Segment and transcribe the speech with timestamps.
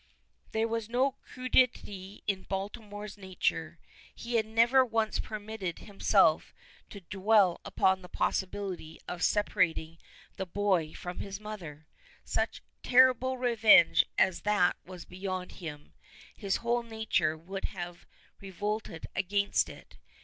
[0.51, 3.77] There was no crudity in Baltimore's nature.
[4.15, 6.55] He had never once permitted himself
[6.89, 9.99] to dwell upon the possibility of separating
[10.37, 11.85] the boy from his mother.
[12.25, 15.93] Such terrible revenge as that was beyond him,
[16.35, 18.07] his whole nature would have
[18.39, 19.97] revolted against it.